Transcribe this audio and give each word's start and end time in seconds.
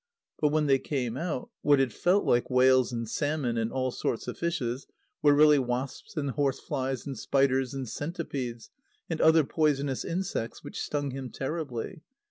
But 0.39 0.47
when 0.47 0.65
they 0.65 0.79
came 0.79 1.15
out, 1.15 1.49
what 1.61 1.77
had 1.77 1.93
felt 1.93 2.25
like 2.25 2.49
whales 2.49 2.91
and 2.91 3.07
salmon, 3.07 3.55
and 3.55 3.71
all 3.71 3.91
sorts 3.91 4.27
of 4.27 4.35
fishes, 4.35 4.87
were 5.21 5.31
really 5.35 5.59
wasps 5.59 6.17
and 6.17 6.31
horse 6.31 6.59
flies 6.59 7.05
and 7.05 7.15
spiders 7.15 7.75
and 7.75 7.87
centipedes, 7.87 8.71
and 9.11 9.21
other 9.21 9.43
poisonous 9.43 10.03
insects, 10.03 10.63
which 10.63 10.81
stung 10.81 11.11
him 11.11 11.29
terribly. 11.29 12.01